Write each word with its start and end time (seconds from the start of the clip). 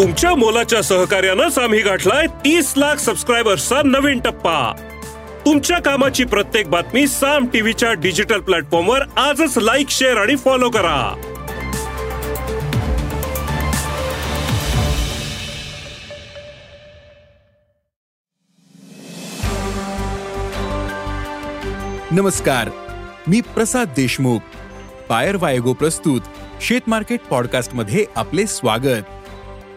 तुमच्या 0.00 0.34
मोलाच्या 0.34 0.82
सहकार्यानंच 0.82 1.58
आम्ही 1.58 1.80
गाठलाय 1.80 2.26
तीस 2.26 2.74
लाख 2.76 2.96
सबस्क्रायबर्सचा 2.96 3.82
नवीन 3.84 4.20
टप्पा. 4.20 4.72
तुमच्या 5.46 5.78
कामाची 5.78 6.24
प्रत्येक 6.24 6.68
बातमी 6.68 7.06
साम 7.06 7.46
टीव्हीच्या 7.46 7.92
डिजिटल 7.92 8.40
प्लॅटफॉर्मवर 8.40 9.00
आजच 9.16 9.58
लाईक 9.58 9.90
शेअर 9.90 10.16
आणि 10.16 10.36
फॉलो 10.36 10.70
करा. 10.70 11.14
नमस्कार. 22.10 22.70
मी 23.26 23.40
प्रसाद 23.40 23.88
देशमुख. 23.88 24.40
पायर 25.08 25.36
वायगो 25.36 25.72
प्रस्तुत. 25.72 26.20
शेत 26.62 26.80
मार्केट 26.86 27.20
पॉडकास्टमध्ये 27.20 28.04
आपले 28.16 28.46
स्वागत. 28.46 29.19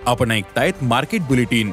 आपण 0.05 0.31
ऐकतायत 0.31 0.83
मार्केट 0.83 1.21
बुलेटिन 1.21 1.71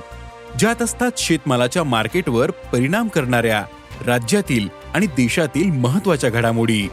ज्यात 0.58 0.82
असतात 0.82 1.10
शेतमालाच्या 1.18 1.84
मार्केटवर 1.84 2.50
परिणाम 2.50 3.08
करणाऱ्या 3.08 3.64
राज्यातील 4.06 4.68
आणि 4.94 5.06
देशातील 5.06 5.70
महत्त्वाच्या 5.70 6.30
घडामोडी. 6.30 6.88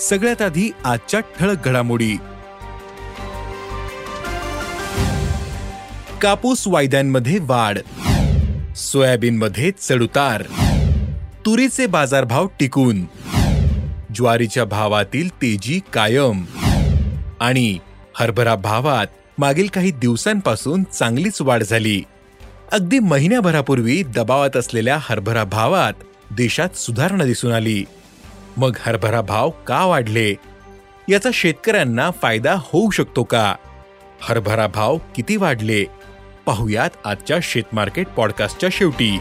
सगळ्यात 0.00 0.42
आधी 0.42 0.70
आजच्या 0.84 1.20
ठळक 1.20 1.66
घडामोडी. 1.68 2.16
कापूस 6.22 6.64
वायद्यांमध्ये 6.66 7.38
वाढ. 7.42 7.78
सोयाबीनमध्ये 8.76 9.72
चढउतार. 9.80 10.42
तुरीचे 11.46 11.86
बाजारभाव 11.86 12.46
टिकून. 12.60 13.04
ज्वारीच्या 14.14 14.64
भावातील 14.64 15.28
तेजी 15.28 15.80
कायम. 15.92 16.44
आणि 17.40 17.78
हरभरा 18.14 18.54
भावात 18.54 19.06
मागील 19.38 19.66
काही 19.66 19.90
दिवसांपासून 19.90 20.82
चांगलीच 20.82 21.42
वाढ 21.42 21.62
झाली. 21.62 22.02
अगदी 22.72 22.98
महिन्याभरापूर्वी 22.98 24.02
दबावात 24.02 24.56
असलेल्या 24.56 24.98
हरभरा 25.00 25.44
भावात 25.44 25.92
देशात 26.30 26.76
सुधारणा 26.76 27.24
दिसून 27.24 27.52
आली. 27.52 27.84
मग 28.56 28.76
हरभरा 28.80 29.20
भाव 29.20 29.50
का 29.50 29.84
वाढले? 29.84 30.34
याचा 31.08 31.30
शेतकऱ्यांना 31.34 32.10
फायदा 32.10 32.54
होऊ 32.58 32.90
शकतो 32.90 33.22
का? 33.22 33.54
हरभरा 34.20 34.66
भाव 34.66 34.98
किती 35.16 35.36
वाढले? 35.36 35.84
पाहुयात 36.46 36.90
आजच्या 37.04 37.36
शेतमार्केट 37.42 38.08
पॉडकास्टच्या 38.08 38.68
शेवटी. 38.72 39.18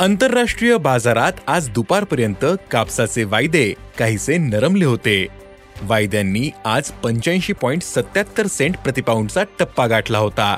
आंतरराष्ट्रीय 0.00 0.76
बाजारात 0.76 1.32
आज 1.46 1.68
दुपारपर्यंत 1.68 2.44
कापसाचे 2.70 3.24
वायदे 3.24 3.72
काहीसे 3.98 4.36
नरमले 4.38 4.84
होते. 4.84 5.43
वायद्यांनी 5.82 6.50
आज 6.64 6.90
पंच्याऐंशी 6.90 7.52
पॉईंट 7.52 7.82
सत्याहत्तर 7.82 8.46
सेंट 8.46 8.76
प्रतिपाऊंडचा 8.76 9.44
टप्पा 9.58 9.86
गाठला 9.86 10.18
होता. 10.18 10.56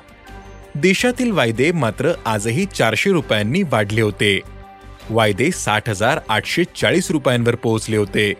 देशातील 0.75 1.31
वायदे 1.31 1.73
मात्र 1.73 2.13
आजही 2.27 2.65
चारशे 2.65 3.13
रुपयांनी 3.13 3.63
वाढले 3.63 4.01
होते. 4.01 4.41
वायदे 5.11 5.51
साठ 5.51 5.89
हजार 5.89 6.21
आठशे 6.29 6.65
चाळीस 6.65 7.11
रुपयांवर 7.11 7.55
पोहोचले 7.55 7.97
होते. 7.97 8.35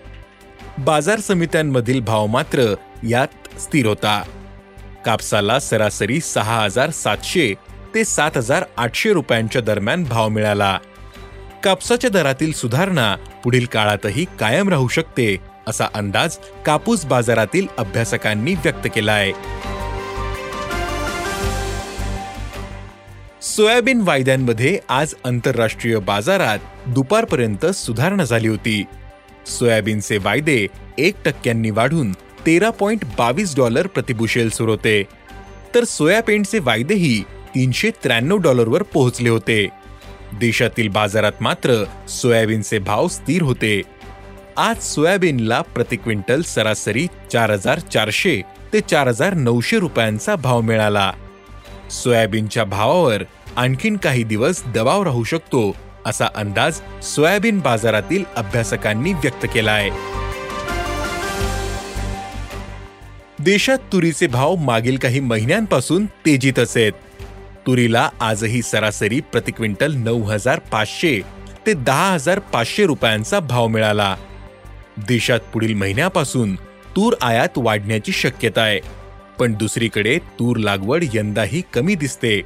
बाजार 0.79 1.21
समित्यांमधील 1.21 2.01
भाव 2.01 2.27
मात्र 2.27 2.75
यात 3.09 3.61
स्थिर 3.61 3.87
होता. 3.87 4.23
कापसाला 5.05 5.59
सरासरी 5.59 6.21
सहा 6.21 6.63
हजार 6.63 6.91
सातशे 6.91 7.55
ते 7.95 8.05
सात 8.05 8.31
हजार 8.37 8.65
आठशे 8.77 9.13
रुपयांच्या 9.13 9.63
दरम्यान 9.63 10.05
भाव 10.05 10.29
मिळाला. 10.29 10.79
कापसाच्या 11.65 12.11
दरातील 12.11 12.53
सुधारणा 12.53 13.17
पुढील 13.45 13.65
काळातही 13.65 14.25
कायम 14.41 14.69
राहू 14.69 14.89
शकते 14.89 15.56
असा 15.67 15.87
अंदाज 15.95 16.37
कापूस 16.67 17.05
बाजारातील 17.05 17.67
अभ्यासकांनी 17.79 18.55
व्यक्त 18.55 18.89
केला 18.95 19.13
आहे 19.13 19.33
सोयाबीन 23.43 24.01
वायद्यांमध्ये 24.01 24.79
आज 24.89 25.15
आंतरराष्ट्रीय 25.25 25.99
बाजारात 25.99 26.59
दुपारपर्यंत 26.87 27.67
सुधारणा 27.67 28.25
झाली 28.25 28.49
होती. 28.49 28.85
सोयाबीनचे 29.47 30.19
वायदे 30.19 30.67
एक 30.99 31.15
टक्क्यांनी 31.25 31.71
वाढून 31.71 32.13
तेरा 32.47 32.71
पॉइंट 32.71 33.05
बावीस 33.19 33.57
डॉलर 33.57 33.87
प्रतिबुशेल 33.87 34.51
सुरू 34.51 34.71
होते. 34.71 35.03
तर 35.75 35.85
सोयाबीनचे 35.85 36.59
वायदेही 36.59 37.23
तीनशे 37.55 37.91
त्र्याण्णव 37.91 38.37
डॉलरवर 38.37 38.83
पोहोचले 38.83 39.29
होते. 39.29 39.69
देशातील 40.41 40.89
बाजारात 40.89 41.33
मात्र 41.41 41.85
सोयाबीनचे 42.09 42.79
भाव 42.79 43.09
स्थिर 43.09 43.43
होते. 43.43 43.83
आज 44.59 44.77
सोयाबीनला 44.81 45.61
प्रति 45.63 45.97
क्विंटल 45.97 46.43
सरासरी 46.43 47.07
चार 47.33 47.51
हजार 47.51 47.79
चारशे 47.79 48.43
ते 48.73 48.81
चार 48.81 49.09
हजार 49.09 49.35
नऊशे 49.35 49.79
रुपयांचा 49.79 50.37
भाव 50.37 50.61
मिळाला. 50.61 51.13
सोयाबीनच्या 51.91 52.65
भावावर 52.65 53.23
आणखीन 53.57 53.97
काही 53.97 54.23
दिवस 54.23 54.63
दबाव 54.75 55.03
राहू 55.03 55.25
शकतो 55.25 55.77
असा 56.07 56.29
अंदाज 56.35 56.81
सोयाबीन 57.03 57.59
बाजारातील 57.61 58.25
अभ्यासकांनी 58.37 59.13
व्यक्त 59.13 59.47
केलाय. 59.55 59.91
देशात 63.39 63.79
तुरीचे 63.93 64.27
भाव 64.27 64.55
मागील 64.55 64.97
काही 64.97 65.21
महिन्यांपासून 65.21 66.07
तेजीतच 66.07 66.77
आहेत 66.77 66.93
तुरीला 67.67 68.09
आजही 68.21 68.63
सरासरी 68.63 69.21
प्रति 69.21 69.53
क्विंटल 69.53 69.93
नऊ 69.93 70.23
हजार 70.23 70.59
पाचशे 70.59 71.21
ते 71.67 71.73
दहा 71.73 72.13
हजार 72.13 72.39
पाचशे 72.39 72.87
रुपयांचा 72.87 73.41
भाव 73.41 73.67
मिळाला. 73.67 74.17
देशात 74.99 75.41
पुढील 75.41 75.75
महिन्यापासून 75.75 76.55
तूर 76.97 77.15
आयात 77.23 77.49
वाढण्याची 77.57 78.13
शक्यता 78.13 78.61
आहे. 78.61 78.81
पण 79.39 79.55
दुसरीकडे 79.55 80.19
तूर 80.19 80.57
लागवड 80.57 81.05
यंदाही 81.15 81.63
कमी 81.75 81.95
दिसते. 81.95 82.43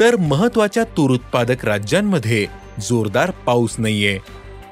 तर 0.00 0.16
महत्त्वाच्या 0.16 0.84
तूर 0.84 1.10
उत्पादक 1.10 1.64
राज्यांमध्ये 1.64 2.46
जोरदार 2.80 3.30
पाऊस 3.30 3.74
नाहीये. 3.78 4.18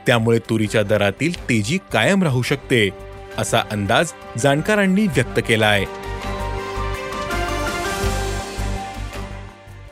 त्यामुळे 0.07 0.39
तुरीच्या 0.39 0.83
दरातील 0.83 1.49
तेजी 1.49 1.79
कायम 1.93 2.23
राहू 2.23 2.43
शकते 2.43 2.91
असा 3.39 3.61
अंदाज 3.71 4.13
जाणकारांनी 4.39 5.07
व्यक्त 5.07 5.41
केला 5.49 5.67
आहे 5.67 5.85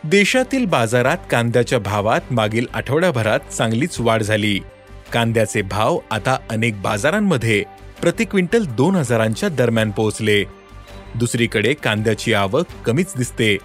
देशातील 0.04 0.64
बाजारात 0.64 1.18
कांद्याच्या 1.30 1.78
भावात 1.78 2.20
मागील 2.30 2.66
आठवड्याभरात 2.74 3.40
चांगलीच 3.40 4.00
वाढ 4.00 4.22
झाली. 4.22 4.60
कांद्याचे 5.12 5.62
भाव 5.62 5.98
आता 6.10 6.36
अनेक 6.50 6.82
बाजारांमध्ये 6.82 7.64
प्रति 8.00 8.24
क्विंटल 8.24 8.64
दोन 8.64 8.96
हजारांच्या 8.96 9.48
दरम्यान 9.48 9.90
पोहोचले. 9.90 10.44
दुसरीकडे 11.14 11.74
कांद्याची 11.74 12.34
आवक 12.34 12.64
कमीच 12.86 13.12
दिसते. 13.16 13.58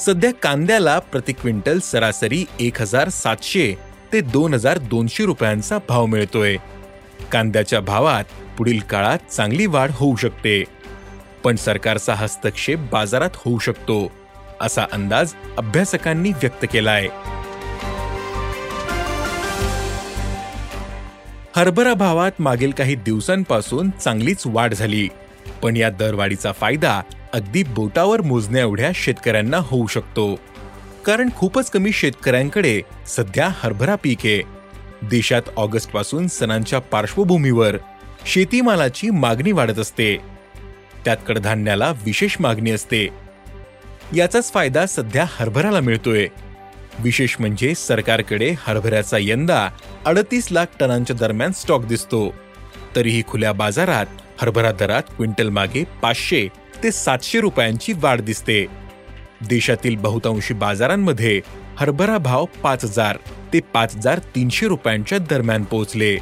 सध्या 0.00 0.30
कांद्याला 0.42 0.98
प्रति 0.98 1.32
क्विंटल 1.32 1.78
सरासरी 1.78 2.44
एक 2.60 2.80
हजार 2.80 3.08
सातशे 3.08 3.74
ते 4.12 4.20
दोन 4.20 4.54
हजार 4.54 4.78
दोनशे 4.78 5.24
रुपयांचा 5.24 5.78
भाव 5.88 6.06
मिळतोय. 6.06 6.56
कांद्याच्या 7.32 7.80
भावात 7.80 8.24
पुढील 8.58 8.80
काळात 8.80 9.18
चांगली 9.32 9.66
वाढ 9.66 9.90
होऊ 9.94 10.16
शकते. 10.16 10.64
पण 11.44 11.56
सरकारचा 11.56 12.14
हस्तक्षेप 12.14 12.78
बाजारात 12.78 13.30
होऊ 13.34 13.58
शकतो 13.58 14.12
असा 14.60 14.84
अंदाज 14.92 15.32
अभ्यासकांनी 15.58 16.30
व्यक्त 16.30 16.64
केलाय. 16.72 17.08
हरभरा 21.56 21.94
भावात 21.94 22.32
मागील 22.38 22.70
काही 22.70 22.94
दिवसांपासून 22.94 23.90
चांगलीच 23.90 24.42
वाढ 24.46 24.74
झाली. 24.74 25.08
पण 25.62 25.76
या 25.76 25.90
दरवाढीचा 25.90 26.52
फायदा 26.52 27.02
अगदी 27.32 27.62
बोटावर 27.62 28.20
मोजण्या 28.20 28.60
एवढ्या 28.60 28.90
शेतकऱ्यांना 28.94 29.56
होऊ 29.56 29.86
शकतो. 29.86 30.34
कारण 31.06 31.28
खूपच 31.36 31.70
कमी 31.70 31.92
शेतकऱ्यांकडे 31.92 32.82
सध्या 33.06 33.48
हरभरा 33.52 33.94
पीक 33.94 34.18
आहे. 34.24 34.42
देशात 35.02 35.42
ऑगस्टपासून 35.56 36.28
सणांच्या 36.28 36.78
पार्श्वभूमीवर 36.78 37.76
शेतीमालाची 38.26 39.10
मागणी 39.10 39.52
वाढत 39.52 39.78
असते. 39.78 40.16
त्यात 41.04 41.16
कडधान्याला 41.26 41.90
विशेष 41.90 42.36
मागणी 42.40 42.70
असते. 42.70 43.08
याचाच 44.16 44.52
फायदा 44.52 44.86
सध्या 44.86 45.26
हरभराला 45.28 45.80
मिळतोय. 45.80 46.28
विशेष 46.98 47.36
म्हणजे 47.40 47.74
सरकारकडे 47.74 48.54
हरभऱ्याचा 48.58 49.16
यंदा 49.20 49.68
अडतीस 50.04 50.48
लाख 50.52 50.66
टनांच्या 50.80 51.16
दरम्यान 51.16 51.52
स्टॉक 51.52 51.84
दिसतो. 51.84 52.34
तरीही 52.96 53.22
खुल्या 53.28 53.52
बाजारात 53.52 54.06
हरभरा 54.40 54.72
दरात 54.72 55.02
क्विंटल 55.02 55.48
मागे 55.48 55.84
पाचशे 56.02 56.48
ते 56.82 56.92
सातशे 56.92 57.40
रुपयांची 57.40 57.92
वाढ 57.96 58.20
दिसते. 58.20 58.66
देशातील 59.48 59.96
बहुतांशी 59.96 60.54
बाजारांमध्ये 60.54 61.40
हरभरा 61.76 62.18
भाव 62.18 62.44
पाच 62.62 62.84
हजार 62.84 63.18
ते 63.52 63.60
पाच 63.60 63.96
हजार 63.96 64.18
तीनशे 64.18 64.68
रुपयांच्या 64.68 65.18
दरम्यान 65.18 65.64
पोहोचले. 65.64 66.16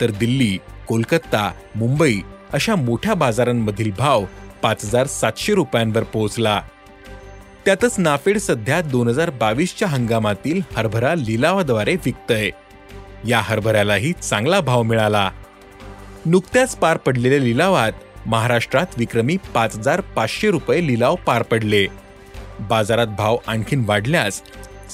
तर 0.00 0.10
दिल्ली 0.10 0.58
कोलकाता 0.88 1.52
मुंबई 1.76 2.20
अशा 2.52 2.74
मोठ्या 2.74 3.14
बाजारांमधील 3.14 3.90
भाव 3.98 4.24
पाच 4.62 4.84
हजार 4.84 5.06
सातशे 5.06 5.54
रुपयांवर 5.54 6.02
पोहोचला. 6.02 6.62
त्यातच 7.64 7.94
नाफेड 7.98 8.38
सध्या 8.38 8.80
दोन 8.80 9.08
हजार 9.08 9.30
बावीसच्या 9.30 9.88
हंगामातील 9.88 10.60
हरभरा 10.76 11.14
लिलावाद्वारे 11.14 11.94
विकतय. 11.94 12.50
या 13.28 13.40
हरभऱ्यालाही 13.40 14.12
चांगला 14.12 14.60
भाव 14.60 14.82
मिळाला. 14.82 15.30
नुकत्याच 16.26 16.76
पार 16.76 16.96
पडलेल्या 16.96 17.38
लिलावात 17.38 17.92
महाराष्ट्रात 18.26 18.86
विक्रमी 18.96 19.36
पाच 19.54 19.76
हजार 19.76 20.00
पाचशे 20.00 20.50
रुपये 20.50 20.86
लिलाव 20.86 21.14
पार 21.14 21.42
पडले. 21.42 21.86
बाजारात 22.60 23.06
भाव 23.06 23.36
आणखीन 23.46 23.84
वाढल्यास 23.86 24.42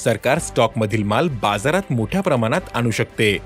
सरकार 0.05 0.39
स्टॉकमधील 0.39 1.03
माल 1.03 1.29
बाजारात 1.29 1.93
मोठ्या 1.93 2.21
प्रमाणात 2.21 2.61
आणू 2.75 2.91
शकते. 2.91 3.39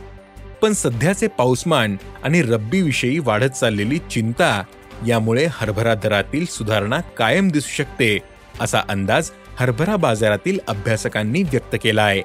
पण 0.63 0.73
सध्याचे 0.73 1.27
पाऊसमान 1.27 1.97
आणि 2.23 2.43
रब्बीविषयी 2.43 3.19
वाढत 3.19 3.51
चाललेली 3.51 3.99
चिंता 3.99 4.63
यामुळे 5.07 5.47
हरभरा 5.51 5.95
दरातील 5.95 6.45
सुधारणा 6.47 7.01
कायम 7.01 7.49
दिसू 7.49 7.71
शकते. 7.71 8.19
असा 8.61 8.81
अंदाज 8.89 9.31
हरभरा 9.61 9.97
बाजारातील 9.97 10.59
अभ्यासकांनी 10.69 11.43
व्यक्त 11.43 11.77
केला 11.83 12.03
आहे. 12.03 12.23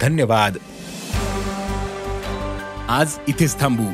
धन्यवाद. 0.00 0.56
आज 2.88 3.18
इथेच 3.28 3.60
थांबू. 3.60 3.84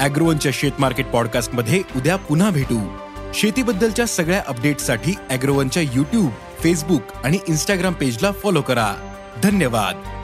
अॅग्रोवनच्या 0.00 0.52
शेत 0.54 0.72
मार्केट 0.78 1.06
पॉडकास्टमध्ये 1.06 1.82
उद्या 1.96 2.16
पुन्हा 2.16 2.50
भेटू. 2.50 2.96
शेतीबद्दलच्या 3.34 4.06
सगळ्या 4.06 4.42
अपडेटसाठी 4.46 5.14
अॅग्रोवनच्या 5.30 5.82
युट्यूब 5.82 6.30
फेसबुक 6.60 7.02
आणि 7.24 7.38
इन्स्टाग्राम 7.48 7.92
पेजला 7.92 8.32
फॉलो 8.32 8.62
करा. 8.62 8.94
धन्यवाद. 9.42 10.23